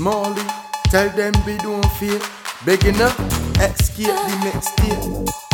[0.00, 0.42] Smalley,
[0.84, 2.18] tell them we don't fear.
[2.64, 3.12] Begging up,
[3.60, 5.49] escape the next year.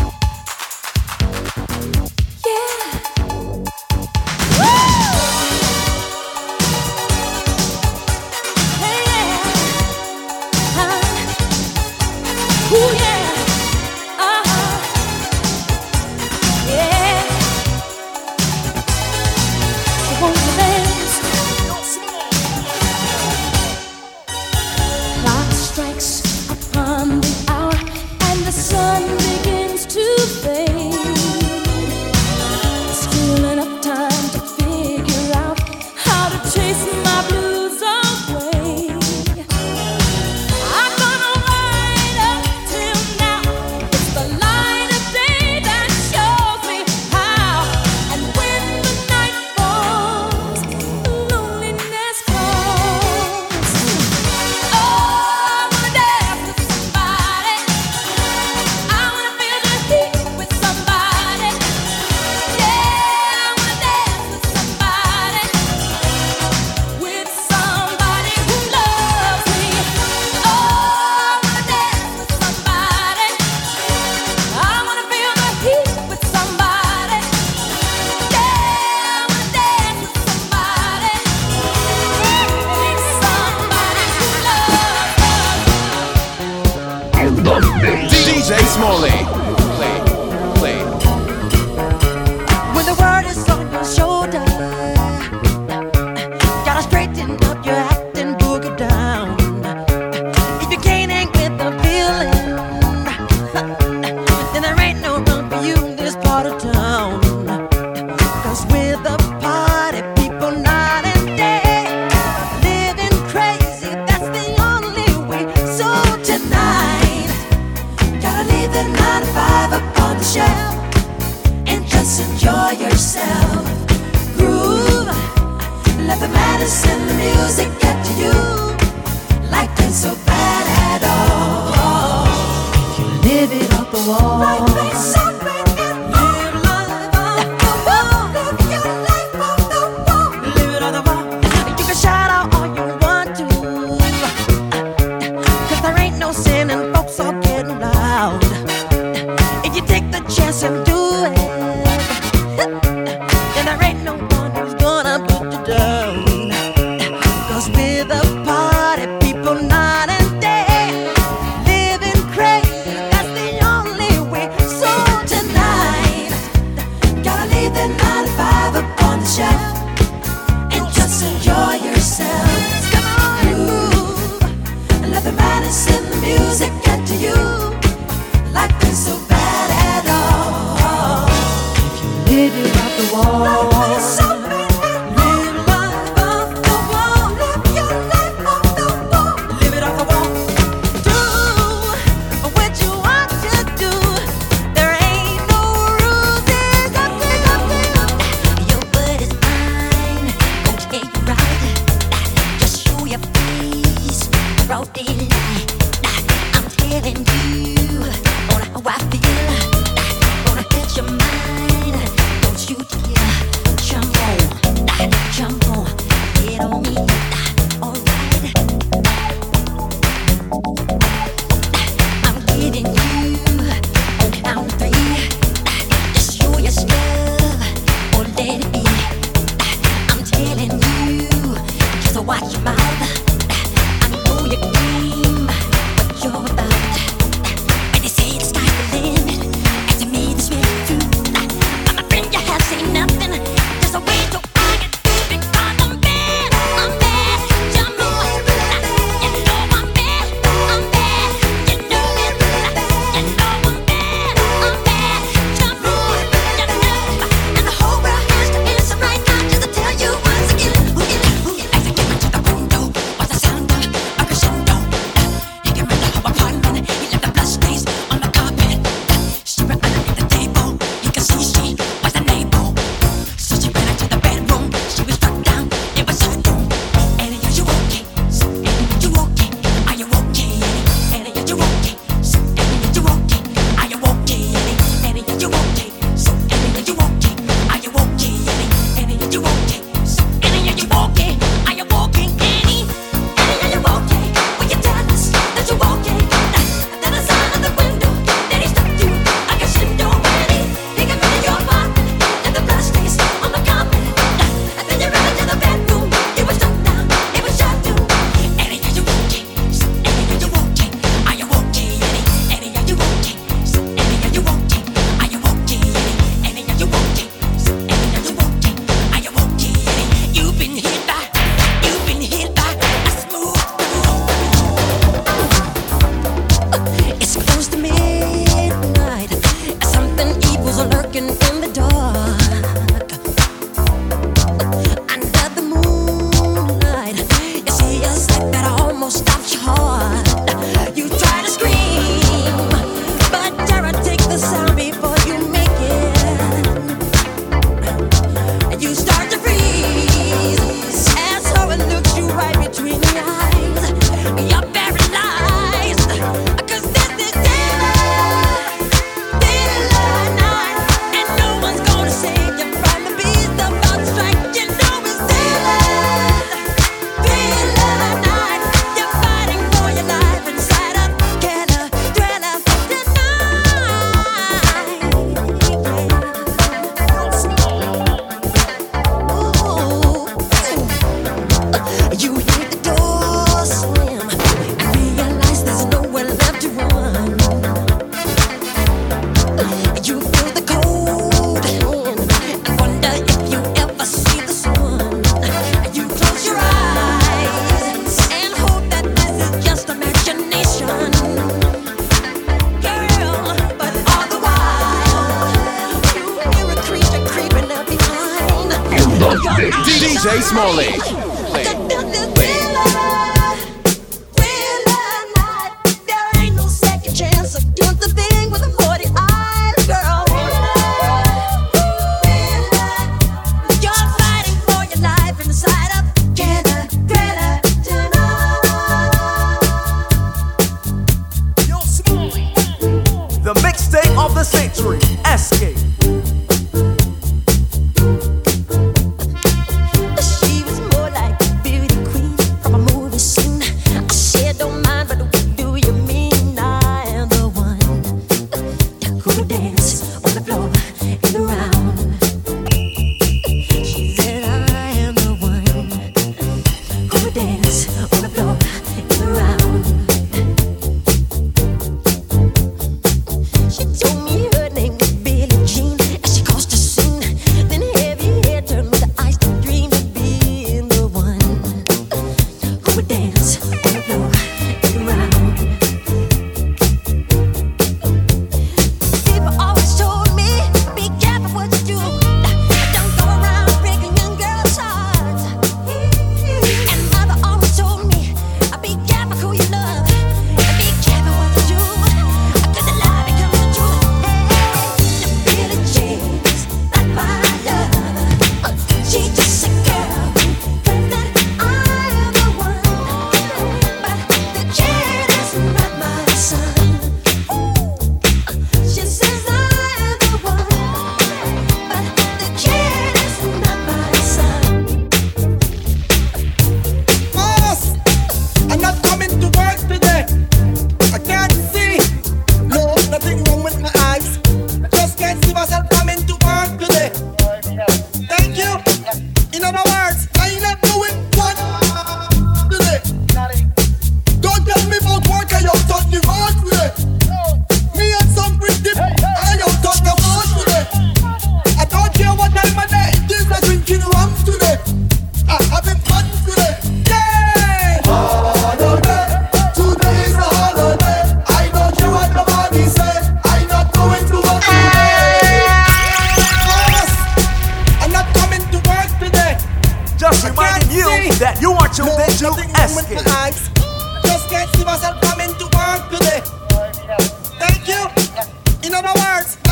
[569.03, 569.65] no words.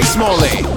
[0.00, 0.69] DJ Smalley.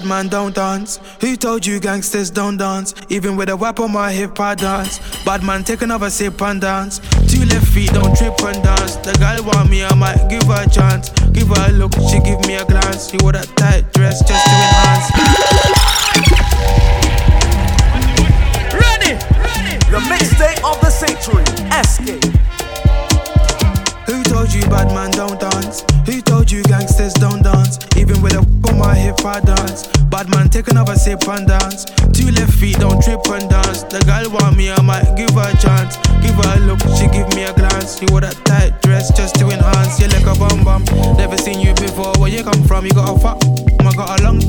[0.00, 0.98] Bad man don't dance?
[1.20, 2.94] Who told you gangsters don't dance?
[3.10, 4.98] Even with a whip on my hip, I dance.
[5.24, 7.00] Bad man, take another sip and dance.
[7.28, 8.96] Two left feet, don't trip and dance.
[8.96, 11.10] The girl want me, I might give her a chance.
[11.32, 13.10] Give her a look, she give me a glance.
[13.10, 15.10] She wore that tight dress just to enhance.
[18.72, 19.76] Ready, ready.
[19.90, 21.44] The mixtape of the century,
[21.78, 22.49] Escape.
[24.50, 25.84] Told you bad man don't dance?
[26.06, 27.78] Who told you gangsters don't dance?
[27.96, 29.86] Even with a on my hip, I dance.
[30.10, 31.84] Bad man, take another sip and dance.
[32.10, 33.84] Two left feet, don't trip and dance.
[33.84, 36.02] The girl want me, I might give her a chance.
[36.18, 38.02] Give her a look, she give me a glance.
[38.02, 40.02] You wore that tight dress just to enhance.
[40.02, 40.82] You like a bum bum.
[41.14, 42.10] Never seen you before.
[42.18, 42.84] Where you come from?
[42.84, 43.38] You got a fat,
[43.86, 44.42] I got a long.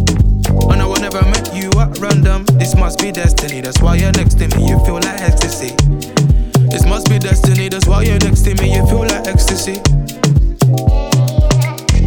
[0.74, 2.46] And I will never met you at random.
[2.58, 3.62] This must be destiny.
[3.62, 4.66] That's why you're next to me.
[4.66, 5.78] You feel like ecstasy.
[6.72, 9.82] This must be destiny, that's why you're next to me, you feel like ecstasy.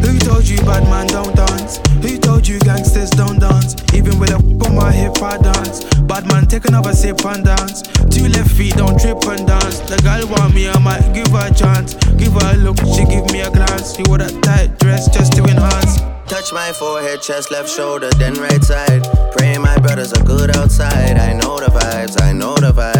[0.00, 1.78] Who told you bad man don't dance?
[2.02, 3.76] Who told you gangsters don't dance?
[3.92, 5.84] Even with a on my hip, I dance.
[6.08, 7.82] Bad man, take another sip and dance.
[8.10, 9.80] Two left feet, don't trip and dance.
[9.80, 11.94] The girl want me, I might give her a chance.
[12.16, 13.98] Give her a look, she give me a glance.
[13.98, 16.00] You wore that tight dress just to enhance.
[16.28, 19.04] Touch my forehead, chest, left shoulder, then right side.
[19.36, 21.16] Pray my brothers are good outside.
[21.16, 22.93] I know the vibes, I know the vibes.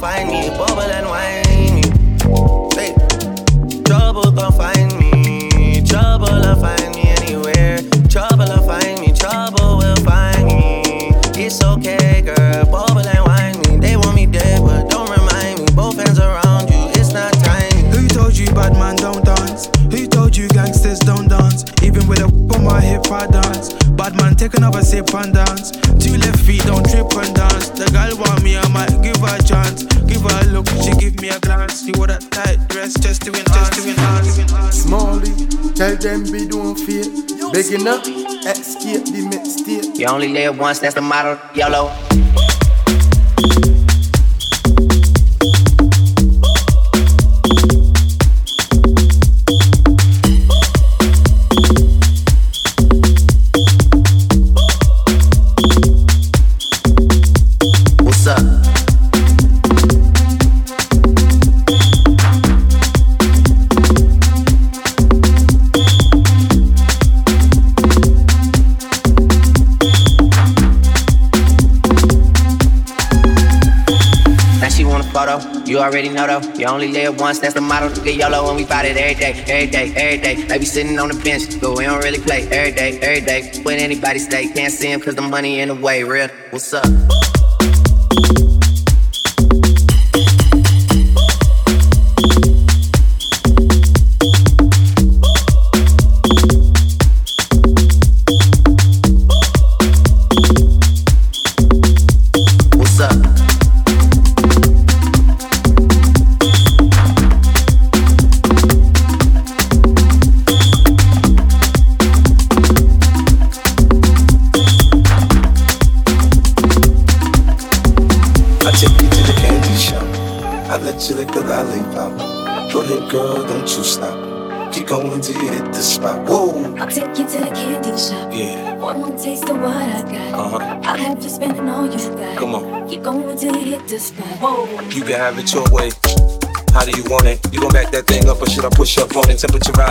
[0.00, 0.39] Find me,
[37.52, 37.80] fear.
[37.80, 39.98] enough, escape the mistake.
[39.98, 42.49] You only live once, that's the motto, YOLO.
[75.66, 77.92] You already know though, you only live once, that's the motto.
[77.94, 80.34] To get YOLO when we fight it every day, every day, every day.
[80.42, 83.60] They be sitting on the bench, but we don't really play every day, every day.
[83.62, 86.28] When anybody stay, can't see him cause the money in the way, real.
[86.50, 87.29] What's up?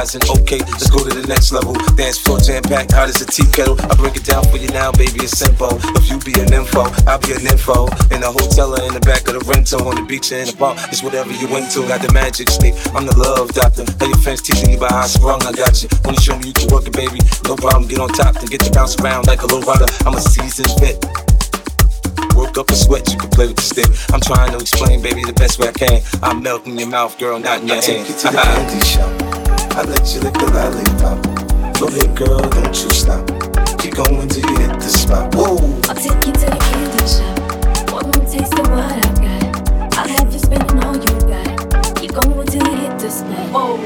[0.10, 1.74] Rising, okay, let's go to the next level.
[1.96, 3.78] Dance floor jam packed, hot as a tea kettle.
[3.82, 5.70] I break it down for you now, baby, it's simple.
[5.98, 7.86] If you be an info, I'll be an info.
[8.10, 10.48] In the hotel or in the back of the rental, on the beach or in
[10.48, 11.86] the bar, it's whatever you into.
[11.88, 13.86] Got the magic stick, I'm the love doctor.
[13.86, 15.90] Tell your friends teaching you about how I sprung, I got you.
[16.06, 18.50] When you show me you can work it, baby, no problem, get on top, and
[18.50, 19.86] get to bounce around like a low rider.
[20.06, 20.98] I'm a seasoned vet.
[22.34, 23.90] Work up a sweat, you can play with the stick.
[24.10, 26.02] I'm trying to explain, baby, the best way I can.
[26.24, 29.19] I'm melting your mouth, girl, not in your I take you to the candy shop.
[29.78, 31.20] I let you lick the lollipop.
[31.80, 33.24] Go ahead, girl, don't you stop.
[33.80, 35.34] Keep going till you hit the spot.
[35.36, 35.56] Whoa.
[35.88, 37.94] I'll take you to the candy shop.
[37.94, 39.98] One more taste of what I got.
[39.98, 41.96] I'll have you spending all you got.
[41.96, 43.50] Keep going till you hit the spot.
[43.56, 43.78] Whoa.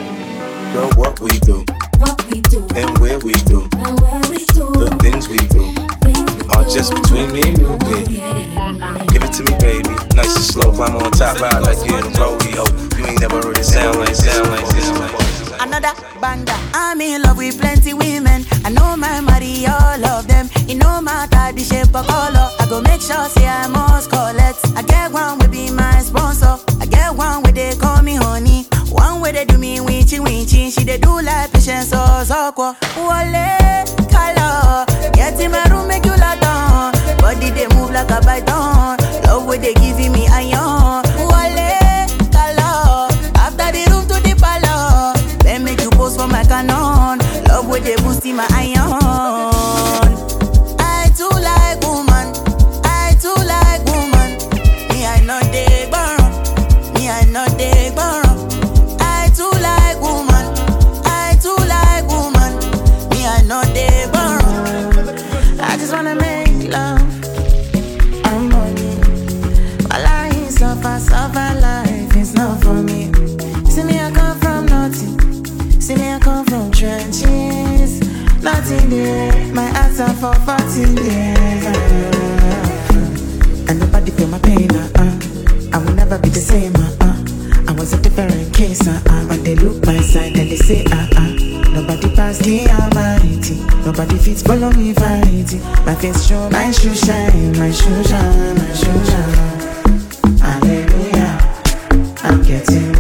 [0.74, 1.63] Girl, what we do
[2.00, 3.69] What we do and where we do.
[3.86, 4.65] and where we do.
[4.74, 5.69] The things we do
[6.02, 6.74] things we are do.
[6.74, 8.17] just between me and you, baby.
[9.13, 9.93] Give it to me, baby.
[10.17, 10.74] Nice and slow.
[10.74, 12.65] Climb on top, ride like you're in a rodeo.
[12.98, 15.22] You ain't never heard it sound like sound like this.
[15.63, 16.52] Another banger.
[16.73, 18.45] I'm in love with plenty women.
[18.65, 20.49] I know my money, all of them.
[20.67, 22.49] It no matter the shape or color.
[22.60, 24.60] I go make sure say I must collect.
[24.76, 26.58] I get one will be my sponsor.
[26.82, 28.65] I get one where they call me honey.
[28.91, 30.69] One where they do me winchy winchy.
[30.69, 32.76] She they do like patience or soko.
[32.99, 34.86] Wale color.
[35.13, 36.91] Get in my room make you lot down.
[37.19, 38.97] Body they move like a python.
[39.23, 41.02] Love where they giving me iron.
[79.53, 81.65] My answer for 14 years.
[83.69, 85.19] And nobody feel my pain, uh.
[85.73, 87.69] I will never be the same, uh.
[87.69, 89.25] I was a different case, uh, uh.
[89.27, 91.69] When they look my side, then they say, uh, uh.
[91.69, 93.61] Nobody pass me humanity.
[93.85, 95.59] Nobody fits follow me variety.
[95.85, 100.39] My face show, my shoe shine, my shoe shine, my shoe shine.
[100.39, 101.37] Hallelujah,
[102.23, 102.92] I'm getting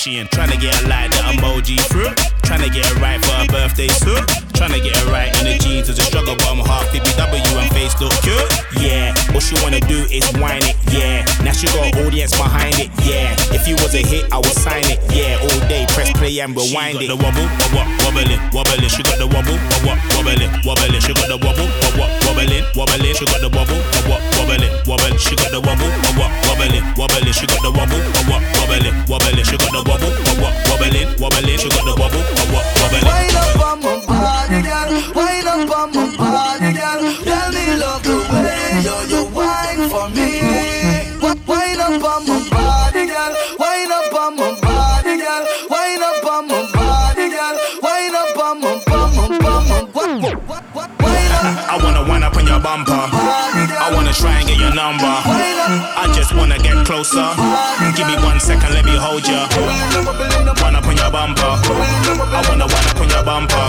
[0.00, 0.29] Kardashian.
[52.60, 52.92] Bumper.
[52.92, 55.06] I wanna try and get your number.
[55.06, 57.26] I just wanna get closer.
[57.96, 59.48] Give me one second, let me hold ya.
[60.62, 61.42] Wind up on your bumper.
[61.42, 63.64] I wanna wind up on your bumper.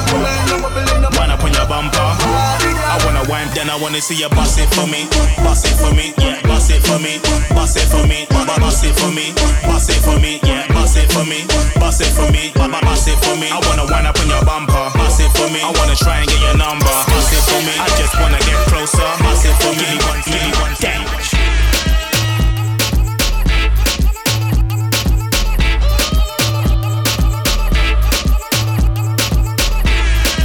[1.17, 2.80] Wind up on your bumper.
[2.91, 5.07] I wanna wind, then I wanna see you bust it for me.
[5.39, 6.43] Bust it for me, yeah.
[6.43, 7.23] Bust it for me.
[7.55, 8.27] Bust it for me.
[8.27, 9.31] Bust it for me.
[9.63, 10.67] Bust it for me, yeah.
[10.75, 11.47] Bust it for me.
[11.79, 12.51] Bust it for me.
[12.51, 13.47] Bust it for me.
[13.47, 14.91] I wanna wind up on your bumper.
[14.99, 15.63] Bust it for me.
[15.63, 16.91] I wanna try and get your number.
[17.07, 17.71] Bust it for me.
[17.79, 19.07] I just wanna get closer.
[19.23, 19.87] Bust it for me.
[20.27, 21.21] Give me one, give one.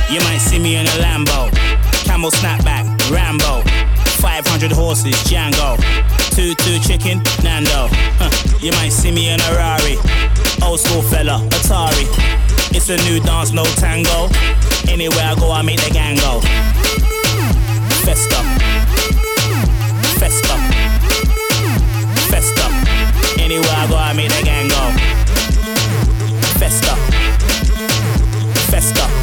[0.09, 1.16] You might see me in a Lambo,
[2.17, 3.61] camel snapback, Rambo,
[4.25, 5.77] 500 horses, Django,
[6.35, 7.89] two two chicken, Nando.
[8.17, 8.31] Huh.
[8.59, 9.99] You might see me in a Rari,
[10.65, 12.07] old school fella, Atari.
[12.75, 14.31] It's a new dance, no tango.
[14.89, 16.41] Anywhere I go, I make the gang go.
[18.01, 18.41] Festa,
[20.17, 20.57] festa,
[22.33, 22.67] festa.
[23.43, 24.85] Anywhere I go, I make the gang go.
[26.57, 26.97] Festa,
[28.73, 29.16] festa.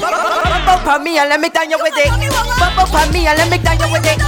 [0.00, 2.10] Bubble for me and let me down you with it.
[2.58, 4.18] Bubble for me and let me down you with it.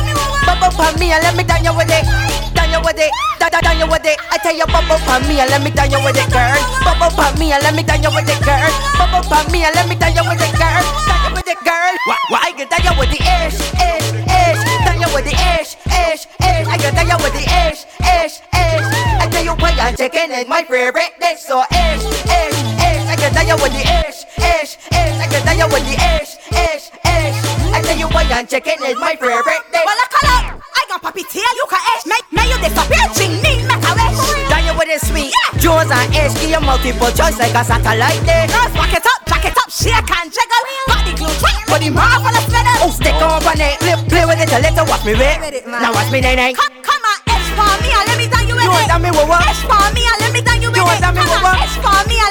[0.47, 2.07] Bubble for me and let me down you with it.
[2.55, 4.19] Down you with it, down down down you with it.
[4.31, 6.57] I tell you bubble for me and let me down you with it, girl.
[6.87, 8.71] Bubble for me and let me down you with it, girl.
[8.99, 10.83] Bubble for me and let me down you with it, girl.
[11.07, 11.93] Down you with it, girl.
[12.07, 14.61] Why why I get down you with the ish, ish, ish.
[14.87, 16.67] Down you with the ish, ish, ish.
[16.71, 18.87] I get down you with the ish, ish, ish.
[19.19, 23.03] I tell you why I'm chicken is my favorite dish, so ish, ish, ish.
[23.11, 25.17] I get down you with the ish, ish, ish.
[25.21, 27.37] I get down you with the ish, ish, ish.
[27.73, 29.85] I tell you why I'm chicken is my favorite dish.
[29.87, 30.45] Well, I call out.
[30.77, 32.05] I got papi tail, you can ish.
[32.07, 34.21] May, may you disappear, ching, me, make a wish.
[34.49, 35.33] Down you with it sweet.
[35.61, 38.51] Jones and ish, give you multiple choice like a satellite dish.
[38.53, 40.65] Girls, back it up, back it up, shake and jiggle.
[40.87, 42.79] Body glue tight, body marvelous minute.
[42.85, 45.67] Oh, stick on one neck, play, play with it a little, watch me with.
[45.67, 46.53] Now watch me nay nay.
[46.55, 48.77] Come, come on, ish for me, and let me down you with You it.
[48.77, 49.43] want down me with what?
[49.49, 50.87] Ish for me, and let me down you with You it.
[50.87, 51.57] want down me with what?
[51.65, 52.31] Ish for me, and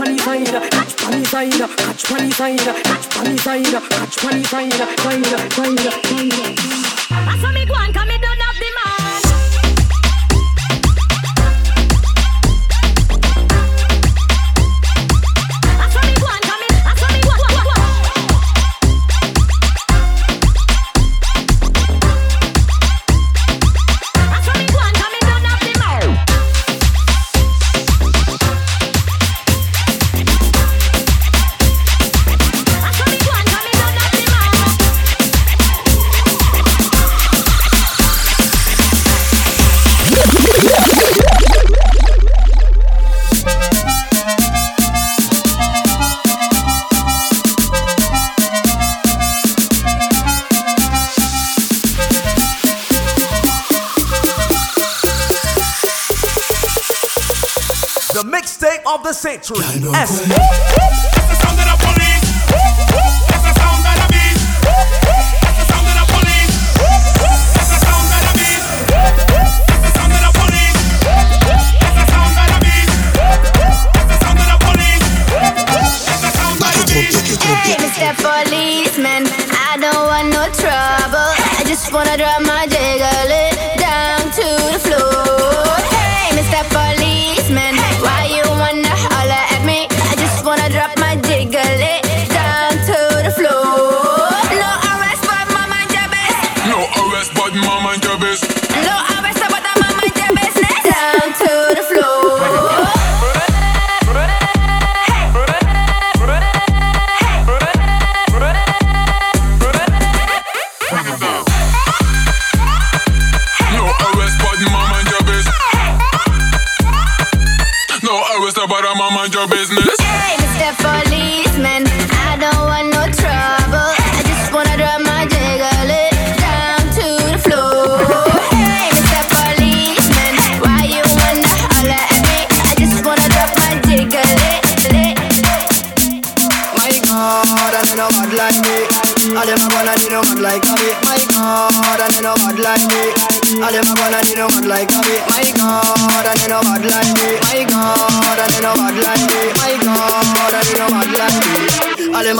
[0.00, 5.26] pani side, catch pani side, catch pani side, catch pani side, catch pani side, side,
[5.50, 6.79] side, side.
[58.12, 61.19] The mixtape of the century.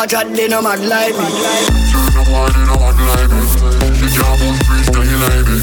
[0.00, 1.28] A chat, they no mad like me.
[2.16, 3.44] No one in a hot like me.
[4.00, 5.60] You can't move breeze, can you like me?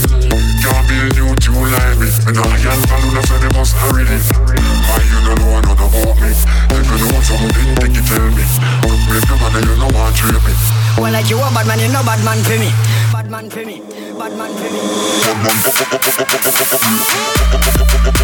[0.61, 2.07] Can't be a new like me.
[2.29, 4.21] And I can't follow the friend, they must hurry it.
[4.37, 6.29] Why you don't know another about me?
[6.29, 8.45] If you know something, you tell me.
[8.85, 10.53] Look me, the man, you know me.
[11.01, 12.69] Well, like you bad man, you no bad man for me.
[13.09, 13.81] Bad man for me.
[14.17, 14.69] Bad man for
[18.13, 18.16] me.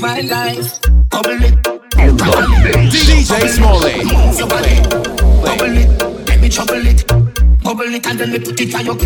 [0.00, 0.80] My life.
[1.10, 1.54] Bubble it.
[1.92, 4.04] DJ Smalley.
[4.04, 4.80] Move your.
[5.44, 6.26] Bubble it.
[6.26, 7.06] Let me trouble it.
[7.62, 8.96] Bubble it and then me put it on your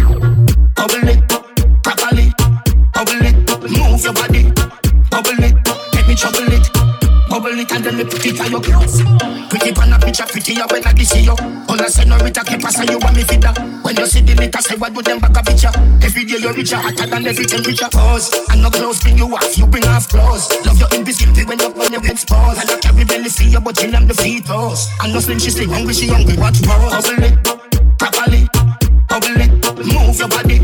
[0.75, 1.29] Bubble it.
[1.83, 2.33] Properly.
[2.95, 3.37] Bubble it.
[3.77, 4.43] Move your body.
[5.11, 5.55] Bubble it.
[5.95, 6.71] Let me trouble it.
[7.29, 9.03] Bubble it and then me put it on your clothes.
[9.51, 11.33] Pretty pan a picture, pretty when I see you.
[11.33, 13.53] All I say no rita keep pass you want me feeder.
[13.83, 15.34] When you see the liquor, say what do them back
[16.51, 16.77] a picture.
[16.77, 17.89] Every day you're richer, hotter than every temperature.
[17.91, 20.49] Pause, and no clothes bring you off, you bring off clothes.
[20.67, 22.59] Love your invisibility when you when you expose.
[22.59, 24.89] And I carry belly see you, but you on the feet pose.
[25.03, 26.91] And no slim, she stay hungry, she hungry, watch more.
[26.91, 27.37] Bubble it,
[27.99, 28.49] properly,
[29.09, 29.51] bubble it,
[29.85, 30.59] move your body,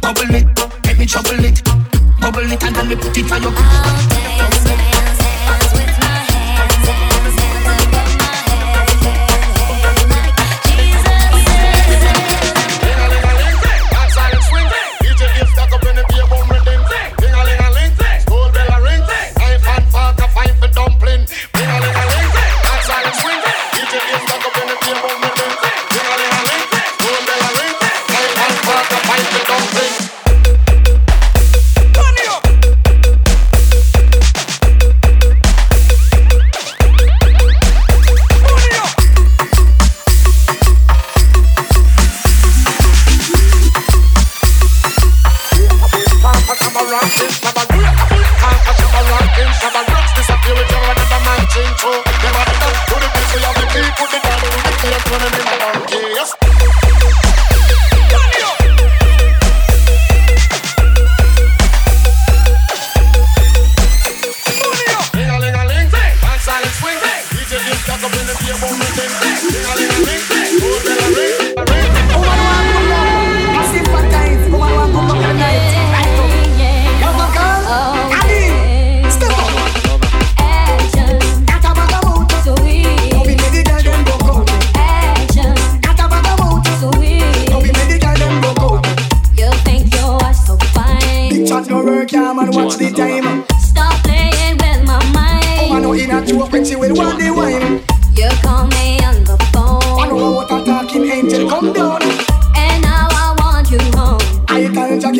[0.00, 0.46] bubble it,
[0.86, 1.64] let me trouble it,
[2.20, 4.19] bubble it, and then me put it on your.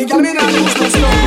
[0.01, 1.20] Y me al mirar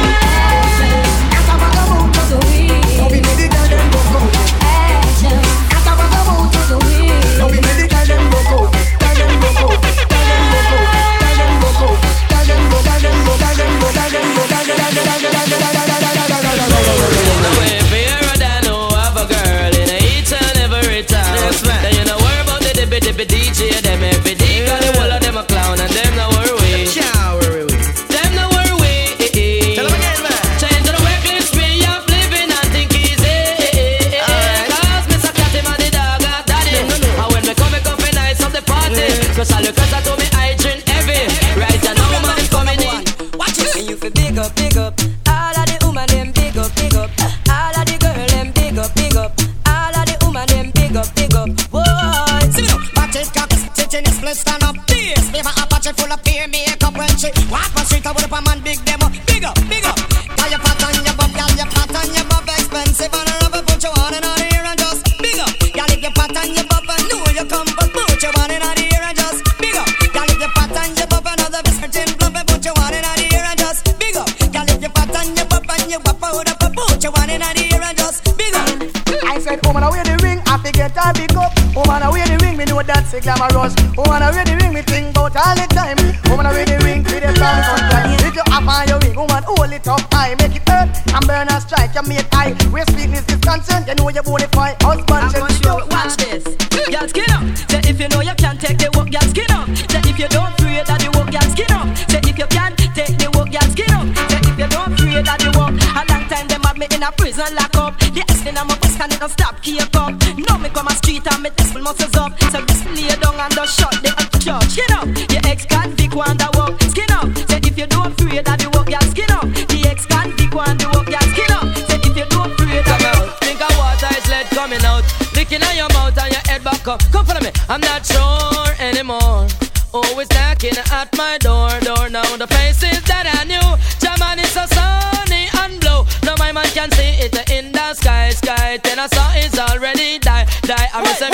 [111.45, 112.33] come me dismal muscles up.
[112.51, 114.71] So just lay down and just shut the church.
[114.71, 115.07] Skin up.
[115.31, 116.81] Your ex convict want the work.
[116.83, 117.29] Skin up.
[117.49, 119.45] Say if you don't fear that the work, girl, skin up.
[119.69, 121.67] The ex convict want the work, girl, skin up.
[121.89, 123.31] Say if you don't fear that the work.
[123.41, 125.05] Think of water is lead coming out.
[125.35, 127.01] Licking on your mouth and your head back up.
[127.13, 127.53] Come follow me.
[127.69, 129.49] I'm not sure anymore.
[129.93, 132.27] Always knocking at my door, door now.
[132.37, 133.69] The faces that I knew.
[134.03, 136.03] German is so sunny and blue.
[136.27, 138.79] Now my man can see it in the sky, sky.
[138.83, 140.89] Then I saw it's already die, die.
[140.93, 141.34] I miss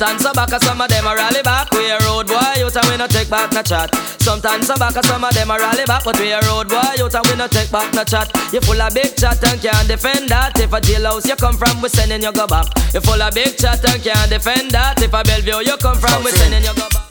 [0.00, 1.70] Sometimes I back, some of them a rally back.
[1.76, 3.94] We a road boy, you and we no take back no chat.
[4.16, 7.04] Sometimes I back, some of them a rally back, but we a road boy, you
[7.04, 8.32] and we no take back no chat.
[8.50, 10.58] You full of big chat and can't defend that.
[10.58, 12.72] If a jailhouse you come from, we sending you go back.
[12.96, 15.02] You full of big chat and can't defend that.
[15.02, 17.04] If a Bellevue you come from, we sending you go back.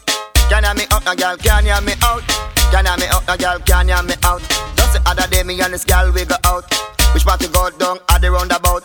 [0.49, 1.37] Can you me up, now, girl?
[1.37, 2.25] Can you me out?
[2.73, 3.59] Can you me up, now, girl?
[3.69, 4.41] Can you me out?
[4.73, 6.65] Just the other day, me and this girl we go out.
[7.13, 8.81] Which part to go down at the roundabout?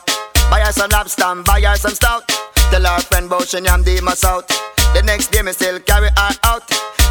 [0.55, 2.29] Buy her some lobster, and buy her some stout.
[2.71, 4.47] Tell her friend about she am the my south.
[4.95, 6.63] The next day, me still carry her out.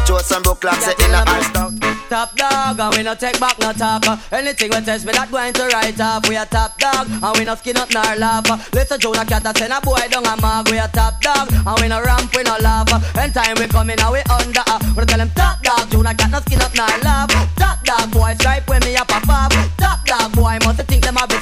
[0.08, 1.76] Show some broke clocks in her eyes stout.
[2.08, 4.00] Top dog, and we no take back no talk.
[4.32, 6.26] Anything we test me that going to write off.
[6.26, 8.48] We a top dog, and we no skin up nor laugh.
[8.72, 10.64] Little Jonah cat a send a boy down a mag.
[10.72, 12.88] We a top dog, and we no ramp, we no laugh.
[13.12, 14.64] When time we coming, now we under.
[14.64, 17.28] Uh, we tell him top dog, Jonah cat no skin up nor laugh.
[17.60, 19.52] Top dog boy stripe when me up a pop.
[19.76, 21.32] Top dog boy must think them a bit soft.
[21.32, 21.33] Top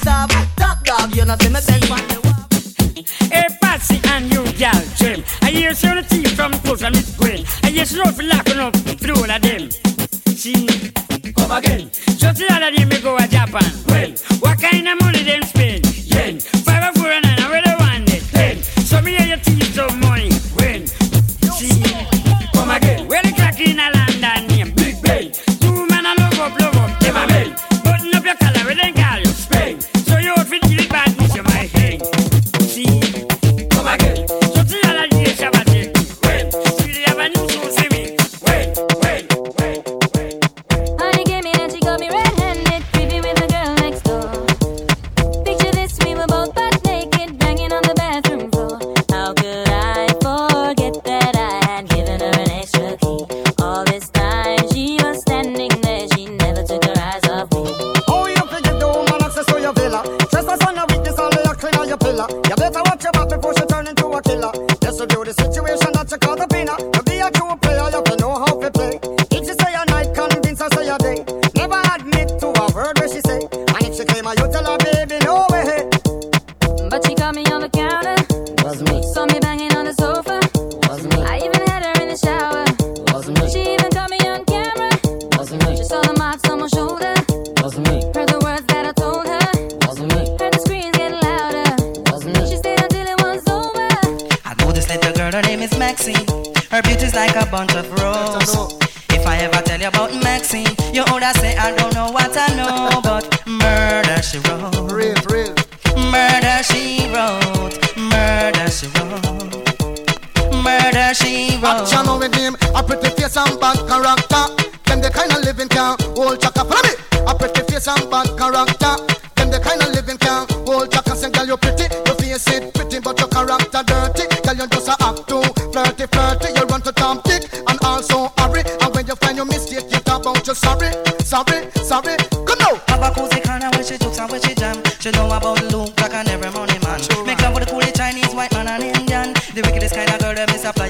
[1.03, 2.01] dog, you know see me one.
[3.31, 5.25] Hey, Patsy and you, gal, trim.
[5.43, 7.45] I hear some of the teeth from close and Miss Gwen.
[7.63, 9.71] I hear some of locking up through all of them.
[10.27, 10.67] See,
[11.33, 11.91] come again.
[12.17, 13.73] Just the other day me go to Japan.
[13.89, 15.87] Well, what kind of money them spend?
[16.07, 16.62] Yen.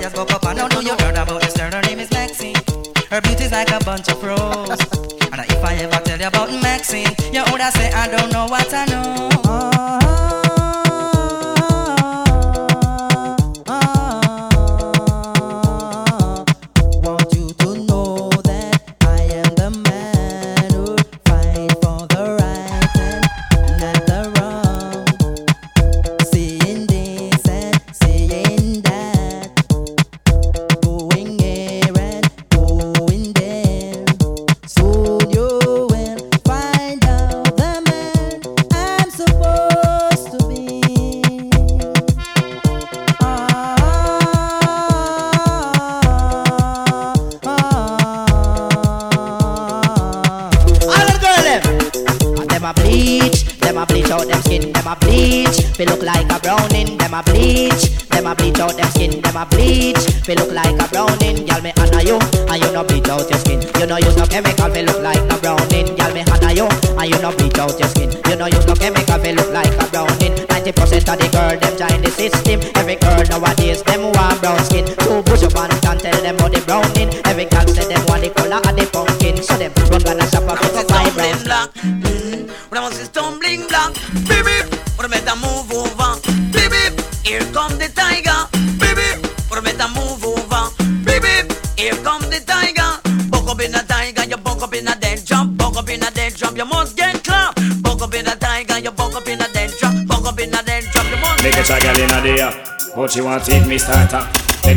[0.03, 0.11] Mr.
[0.11, 1.71] Flyers go up and now know you heard about this girl.
[1.71, 2.57] Her name is Maxine.
[3.09, 4.81] Her beauty's like a bunch of roses.
[5.31, 8.75] and if I ever tell you about Maxine, you woulda say I don't know what
[8.75, 8.92] I know.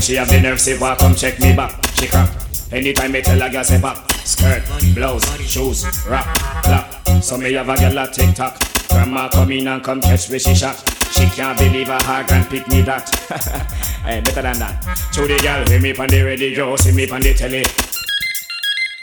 [0.06, 2.30] She have the nerve say, "Walk, come check me back." She crap.
[2.72, 4.62] Anytime me tell a girl say pop, skirt,
[4.94, 6.26] blouse, shoes, rap,
[6.64, 7.24] clap.
[7.24, 8.60] So me have a girl a tick tock.
[8.90, 10.78] Grandma come in and come catch me she shot.
[11.12, 13.10] She can't believe her heart can pick me that.
[14.04, 14.84] hey, eh, better than that.
[15.12, 17.64] So the girl hear me on the radio, see me on the telly.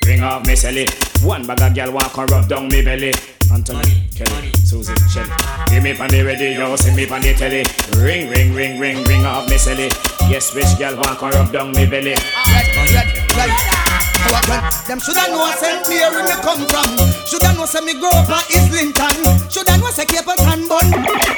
[0.07, 0.86] Ring off me celly.
[1.24, 3.12] One bag of girl walk and rub down me belly.
[3.53, 5.28] Anthony, Kelly, Susie, Shelly.
[5.68, 7.64] Give me on the radio, see me on the telly.
[8.03, 9.92] Ring, ring, ring, ring, ring off me celly.
[10.30, 12.14] Yes, which girl walk and rub down me belly.
[14.27, 16.91] Them shoulda know say where me come from.
[17.27, 19.18] Shoulda know say me grow up at Islington.
[19.51, 20.87] Shoulda know say Capleton bun.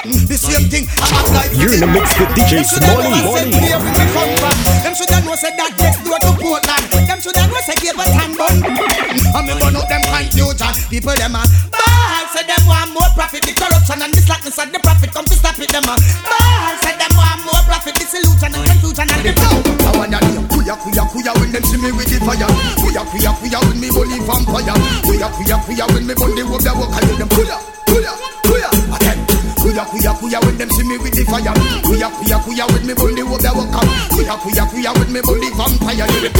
[0.04, 1.52] Mm, the same thing I act like.
[1.56, 3.52] You're in the mix with DJ Them shoulda know Smalley.
[3.52, 4.56] say where me come from.
[4.84, 6.84] Them shoulda know say that next door to Portland.
[7.08, 8.56] Them shoulda know say Capleton bun.
[8.60, 10.72] Mm, and me burn out them confusion.
[10.92, 13.44] People them a ball say them want more profit.
[13.48, 15.72] The corruption and slackness of the profit come to stop it.
[15.72, 17.96] Them a ball say them want more profit.
[17.96, 19.56] The solution and confusion and the flow.
[19.88, 22.48] I wanna hear kuya kuya kuya when them see me with the fire.
[22.80, 24.74] Kuya kuya kuya when me bully vampire.
[25.04, 26.92] Kuya kuya kuya when me bully rub the walk.
[26.94, 27.56] I hear them kuya
[27.88, 28.12] kuya
[28.44, 29.18] kuya again.
[29.58, 31.54] Kuya kuya kuya when them see me with the fire.
[31.84, 33.74] Kuya kuya kuya when me bully rub the walk.
[34.12, 36.06] Kuya kuya kuya when me bully vampire.
[36.06, 36.30] You the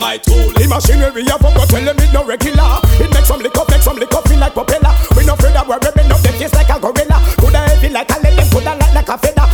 [0.00, 0.52] my tool.
[0.54, 2.80] The machinery I forgot tell them it no regular.
[3.00, 4.92] It makes some lick up, make some lick up, feel like propeller.
[5.16, 7.18] We no afraid that we're ripping up the face like a gorilla.
[7.40, 9.46] Coulda heavy like a lead, coulda light like a feather.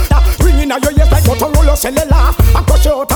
[0.43, 2.33] Ringing out your ears like Motorola cellular.
[2.57, 3.09] I crush you out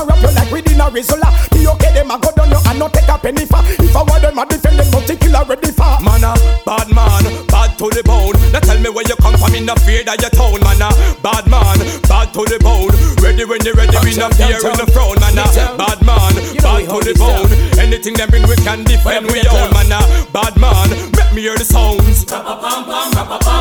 [0.79, 1.29] and wrap you a Rizzola.
[1.51, 3.61] Be okay, them a go down you and not take a penny for.
[3.81, 5.97] If I want them a defend them, particular ready for.
[6.01, 6.33] Man a
[6.65, 8.37] bad man, bad to the bone.
[8.51, 10.59] Now tell me where you come from, in the fear that you town.
[10.61, 10.89] Man a
[11.21, 12.93] bad man, bad to the bone.
[13.23, 15.19] Ready when you ready, we no fear in the throne.
[15.19, 15.45] Man a
[15.77, 17.51] bad man, bad to the bone.
[17.79, 19.27] Anything them bring, we can defend.
[19.27, 20.01] We own man a
[20.31, 20.89] bad man.
[21.17, 22.25] Make me hear the sounds.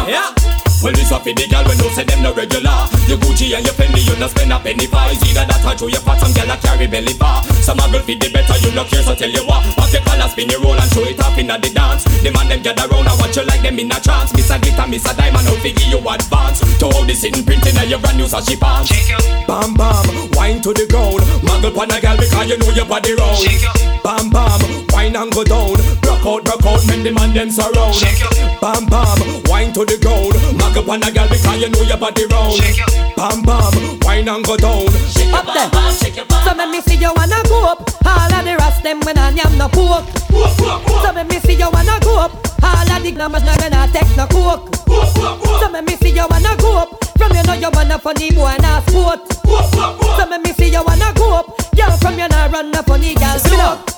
[0.07, 0.56] Yeah.
[0.87, 2.71] Well, this a for the gal when no say them no regular.
[3.11, 5.03] Your Gucci and your Fendi, you no spend a penny for.
[5.03, 7.43] Either that or through your pot, some gal a carry belly bar.
[7.59, 9.67] Some a girl fit the better, you no care, so tell you what.
[9.75, 10.06] Pop your
[10.37, 12.05] spin your roll and show it off inna the dance.
[12.21, 14.37] The man them gather round and watch you like them in a trance.
[14.37, 16.61] Miss a glitter, miss a diamond, out figure you advance.
[16.77, 18.93] To all this in printing and your brand new Sashi pants.
[19.49, 20.05] Bam bam,
[20.37, 21.25] wine to the ground.
[21.41, 23.41] Muggle pon a gal because you know your body round.
[24.05, 24.61] Bam bam,
[24.93, 25.81] wine and go down.
[26.05, 27.97] Broke out, broke out, make the man them surround.
[28.61, 29.17] Bam bam,
[29.49, 30.37] wine to the ground.
[30.61, 32.61] Muggle pon a gal because you know your body round.
[33.17, 33.73] Bam bam,
[34.05, 34.85] wine and go down.
[35.33, 35.73] Up there.
[36.45, 37.89] So let me see you wanna go up.
[38.05, 40.26] All of the rest them when I am no pork.
[40.31, 42.33] So let me see you wanna go up.
[42.63, 44.75] All of the numbers not gonna take no coke.
[44.87, 47.06] So let me see you wanna go up.
[47.19, 49.33] From you know you wanna funny boy and a sport.
[49.33, 51.47] So let me see you wanna go up.
[51.77, 53.39] Girl from you not run a funny girl.
[53.39, 53.91] Spin up.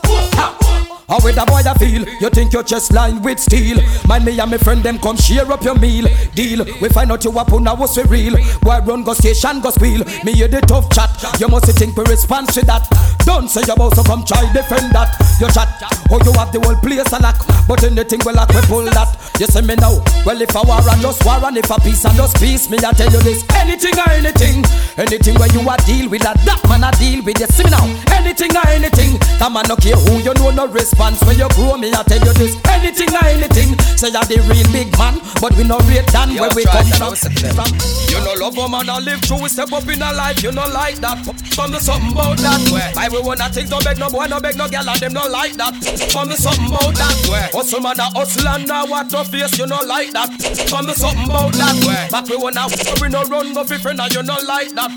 [1.09, 2.07] How with a boy I feel?
[2.21, 3.81] You think your chest lined with steel?
[4.07, 6.05] Mind me and my friend them come share up your meal.
[6.35, 6.67] Deal.
[6.83, 8.37] We find out you up on was for real.
[8.61, 10.05] Boy run go station go squeal.
[10.23, 11.09] Me hear the tough chat.
[11.41, 12.85] You must think we respond to that.
[13.25, 15.17] Don't say you about so come try defend that.
[15.41, 15.81] You chat.
[16.11, 17.41] Oh you have the whole place a lock.
[17.67, 19.17] But anything we lock we pull that.
[19.41, 20.05] You see me now.
[20.27, 22.77] Well if I war and just war and if a peace and just peace, me
[22.85, 23.45] I tell you this.
[23.57, 24.65] Anything or anything.
[24.99, 26.37] Anything where you a deal with that.
[26.45, 27.49] That man a deal with you.
[27.49, 27.87] See me now.
[28.15, 29.19] Anything or anything.
[29.39, 31.23] That man no care who you know no response.
[31.25, 32.57] When you grow me I tell you this.
[32.69, 33.79] Anything or anything.
[33.97, 35.21] Say you're the real big man.
[35.41, 37.15] But we no rate than where we come from.
[38.11, 39.43] You know love a man and live through.
[39.43, 40.43] We step up in a life.
[40.43, 41.23] You know like that.
[41.55, 42.93] From the something about that way.
[42.97, 45.27] I will wanna think no beg no boy no beg no girl and them no
[45.29, 45.75] like that.
[46.11, 47.47] From the something about that way.
[47.53, 50.31] Hustle man a hustle and now what no face you no like that.
[50.69, 52.09] From the something about that way.
[52.11, 52.67] But we wanna
[53.01, 54.91] we no run go fi friend and you no like that.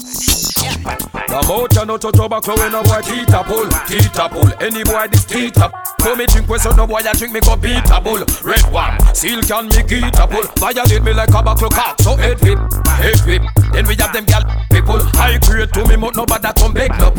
[1.28, 4.50] The mouth you no touch tobacco when no boy teeth a pull, teeth a pull.
[4.60, 7.40] Any boy this teeth a pull me drink with so no boy I drink me
[7.42, 8.24] go beat a bull.
[8.44, 10.44] Red one, seal can me get a pull.
[10.58, 13.44] Violate me like a buckle cock, so head whip, head whip.
[13.72, 15.00] Then we have them gal people.
[15.14, 17.11] High grade to me, but nobody come beg no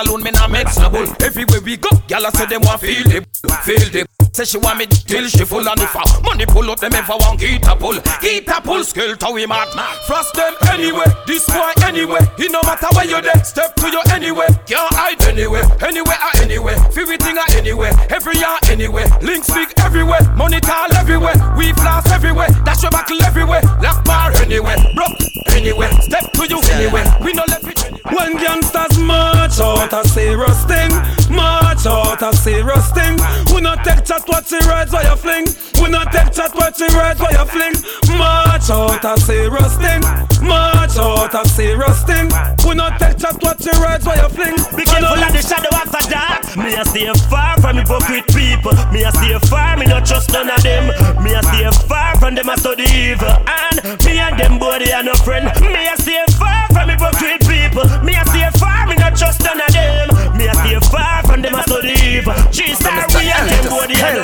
[0.00, 1.06] alone me mix no bull.
[1.20, 3.20] Everywhere we go, gal I say them want feel the,
[3.64, 4.06] feel the.
[4.32, 7.40] Say she want me till she full and if money pull up them ever want
[7.40, 8.84] get a pull, get a pull.
[8.84, 9.68] Skill to we mad,
[10.06, 11.06] frost them anyway.
[11.26, 14.46] This boy anyway, he no matter where you there, step to you anyway.
[14.66, 16.76] Can't hide anyway, anywhere or anywhere.
[16.78, 19.06] Ah, Everything or anywhere, every year anywhere.
[19.20, 21.34] Links big everywhere, money tall everywhere.
[21.58, 23.62] We floss everywhere, dash your buckle everywhere.
[23.82, 25.18] Lock bar anywhere, broke
[25.50, 25.90] anywhere.
[26.02, 27.04] Step to you anywhere.
[27.20, 27.84] We no left it.
[27.84, 28.00] Anywhere.
[28.14, 30.90] When gangsters march out a serious thing,
[31.34, 33.18] march out a serious thing.
[33.54, 35.46] We not take chat what she rides while you fling.
[35.82, 37.74] We not take chat what she rides while you fling.
[38.18, 40.00] March out a serious thing,
[40.46, 42.28] march out a serious thing.
[42.66, 44.56] We not take chat what she rides while you fling.
[44.76, 46.56] Be careful of the shadow of the dark.
[46.56, 48.74] Me a stay far from hypocrite people.
[48.92, 50.88] Me a stay far, me not trust none of them.
[51.22, 53.32] Me a stay far from them a study evil.
[53.48, 55.46] And me and them body are no friend.
[55.60, 57.86] Me a stay far from hypocrite people.
[58.04, 58.79] Me a stay far,
[59.10, 60.36] not trust none of them.
[60.36, 62.34] Me a stay far from them a study evil.
[62.50, 64.22] G-Star, we and them boy they are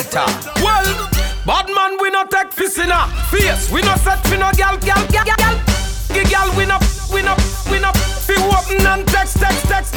[0.62, 0.86] Well,
[1.46, 3.70] bad man we no take fist in a face.
[3.70, 5.36] We no set fi no gal gal gal gal.
[5.36, 5.56] gal.
[6.30, 6.78] Gal we no
[7.12, 7.34] we no
[7.70, 7.92] we no
[8.24, 9.94] fi open and text text text.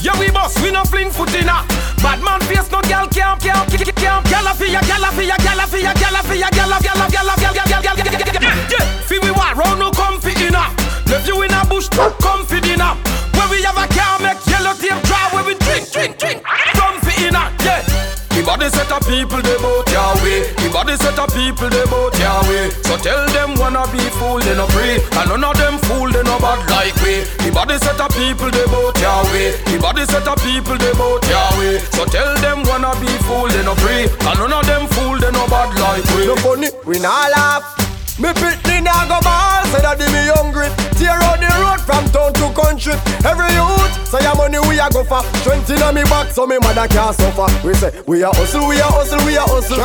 [0.00, 1.64] Yeah we boss we no fling foot in a.
[2.02, 4.24] Bad man face no gal can't can't can't can't.
[4.30, 6.38] Gal a fi ya gal a fi ya gal a fi ya gal a fi
[6.38, 8.56] ya gal a gal a gal a gal gal gal gal gal gal gal.
[8.70, 10.36] Yeah, fi we war round no come fi
[11.26, 11.88] Left you in a bush
[12.22, 12.94] come fi dinner.
[13.34, 16.42] Where we have a car make yellow tape draw where we drink drink drink.
[16.78, 17.82] Come in a yeah.
[18.30, 22.12] The body set of people they bout Yahweh The body set of people they bout
[22.20, 26.12] Yahweh So tell them wanna be fool they no pray And none of them fool
[26.12, 27.24] they no bad like we.
[27.42, 31.24] The body set of people they bout Yahweh The body set of people they bout
[31.26, 35.16] Yahweh So tell them wanna be fool they no pray And none of them fool
[35.16, 36.28] they no bad like we.
[36.28, 37.64] No funny, we not laugh.
[38.20, 38.65] Me pitney
[42.86, 43.26] to country.
[43.26, 45.22] Every youth say your money we a go for.
[45.42, 47.48] Strength inna me back so me mother can't suffer.
[47.66, 49.76] We say we a hustle, we a hustle, we a hustle.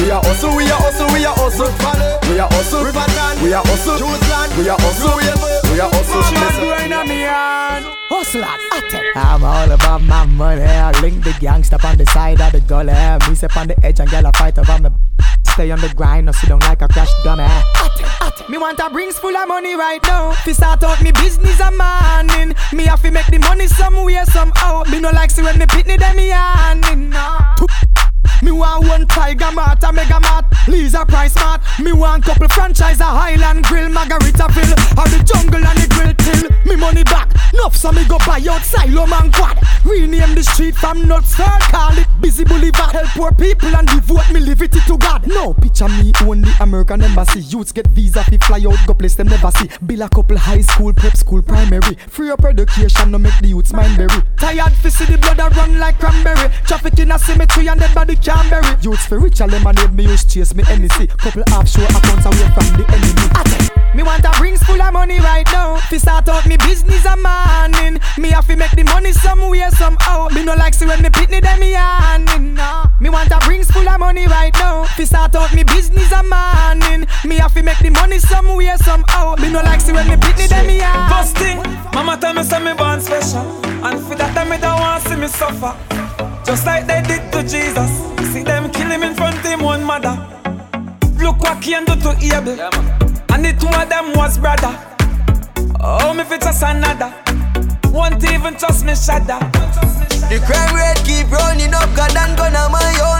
[0.00, 1.68] We a hustle, we a hustle, we a hustle.
[2.28, 3.98] We a hustle, we a hustle.
[4.58, 5.68] We a hustle, we a hustle.
[5.68, 6.48] We a hustle we a hustle.
[8.10, 8.48] Hustler,
[9.14, 10.62] I'm all about my money.
[10.62, 12.92] I link the gangsta on the side of the gully.
[13.28, 14.90] Me step on the edge and girl a fight over me.
[15.46, 17.44] Stay on the grind, no sit down like a crash dummy.
[18.48, 20.32] Me want a rings full of money right now.
[20.32, 22.54] Fi start out me business a morning.
[22.72, 24.84] Me have to make the money somewhere somehow.
[24.84, 27.10] Me no like see when me pitney them me handing.
[27.10, 27.38] No.
[28.40, 31.60] Me want one Tiger Mart, a Mega Mart, Lisa Price Mart.
[31.80, 36.48] Me want couple franchise, a Highland Grill, Margaritaville, or the Jungle and the Grill Till.
[36.64, 39.58] Me money back, enough so me go buy out Silo Man Quad.
[39.84, 42.92] Rename the street from Nuts call it Busy Boulevard.
[42.92, 45.26] Help poor people and devote me liberty to God.
[45.28, 47.40] No picture me own the American embassy.
[47.40, 49.68] Youths get visa fi fly out, go place them never see.
[49.84, 51.96] Bill a couple high school, prep school, primary.
[52.08, 54.22] Free up education, no make the youths mind berry.
[54.38, 56.48] Tired fi see the blood a run like cranberry.
[56.66, 58.74] Traffic in a cemetery and dead body can't bury.
[58.80, 61.08] Youths fi rich and lemonade, me use chase me NEC.
[61.18, 63.68] Couple offshore accounts away from the enemy.
[63.94, 65.76] Me want a rings full of money right now.
[65.90, 67.98] Fi start out me business a morning.
[68.16, 70.28] Me have to make the money somewhere somehow.
[70.28, 72.54] Me no like see when me pitney them me yarning.
[72.54, 72.86] Nah.
[73.00, 74.84] Me want a rings full of money right now.
[74.84, 77.06] Fi start out me business a morning.
[77.24, 79.34] Me have to make the money somewhere somehow.
[79.36, 81.08] Me no like see when me pitney them me yarning.
[81.16, 81.56] First thing,
[81.92, 83.42] mama tell me say me born special,
[83.84, 85.74] and for that time me don't want see me suffer.
[86.44, 87.90] Just like they did to Jesus.
[88.32, 90.14] See them kill him in front of him one mother.
[91.18, 92.60] Look what Cain do to Abel,
[93.32, 94.76] and the two of them was brother.
[95.80, 97.12] Oh, me fit just another.
[97.90, 99.40] Won't even trust me shudder.
[100.28, 103.17] The crime rate keep running up, God and gonna my only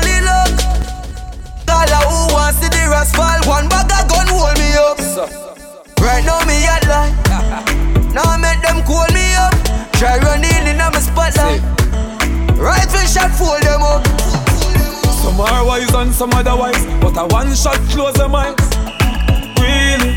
[16.18, 18.54] some otherwise, but a one shot close them eyes.
[19.62, 20.10] Really?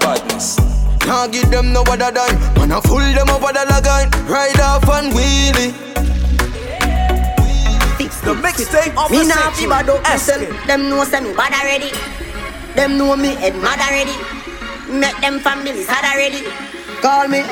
[0.00, 0.58] Badness.
[1.00, 2.34] Can't give them no other dime.
[2.58, 4.10] Man, I fool them over the lagan.
[4.26, 5.72] Ride off and wheelie.
[8.26, 9.68] The mixtape of Me the nah fi century.
[9.70, 10.40] bad up Escape.
[10.50, 10.66] myself.
[10.66, 11.92] Them know say me bad already.
[12.74, 14.16] Them know me head mad already.
[14.90, 16.42] Make them families sad already.
[17.00, 17.42] Call me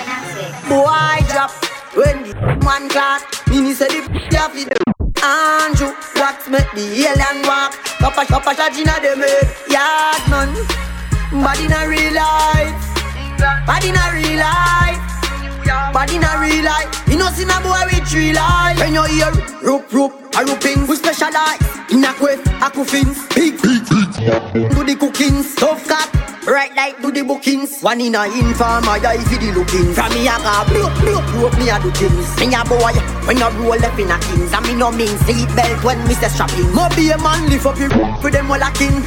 [0.69, 1.53] boy drop
[1.95, 2.35] when the
[2.67, 3.23] man class.
[3.49, 4.94] Me say the ya fi them.
[5.25, 7.73] Andrew, wax make the alien walk.
[7.99, 9.49] Papa, papa, shot inna them head.
[9.73, 10.53] Yard man,
[11.41, 12.77] bad inna real life.
[13.65, 15.01] Bad inna real life.
[15.95, 17.09] Bad inna real life.
[17.09, 18.79] You know see boy with three life.
[18.79, 23.61] When you hear rope rope, a roping, we specialize in a quest, a coffins, big
[23.63, 24.11] big big.
[24.71, 26.11] Do the cooking, tough cat.
[26.45, 27.81] Right like do the bookings.
[27.81, 29.95] One in a informer, yeah, if you the looking.
[29.97, 32.29] From me a go blow, blow, blow, me a do things.
[32.37, 32.93] Me a boy,
[33.25, 34.53] when you roll up in a kings.
[34.53, 36.69] And me no mean seatbelt when me say strapping.
[36.75, 37.89] Mo be a man, lift up your
[38.21, 39.01] for them all a king.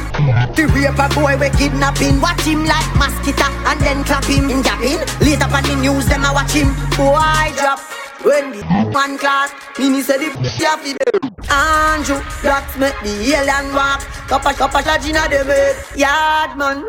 [0.58, 2.20] The rape a boy we kidnapping.
[2.20, 4.50] Watch him like mosquito and then clap him.
[4.50, 6.74] In japping Later on the news, them a watch him.
[6.98, 8.62] Boy drop when the
[8.92, 11.20] man class, me me say the ya fi them.
[11.50, 14.00] Andrew, blacks make the alien walk.
[14.28, 15.76] Kappa kappa shajina dem head.
[15.96, 16.84] Yard man,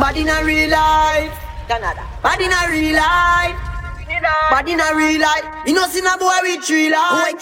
[0.00, 1.32] bad in a real life.
[1.68, 3.56] Canada, bad in a real life.
[4.50, 5.44] Bad in a real life.
[5.66, 7.34] You know see na boy with three life.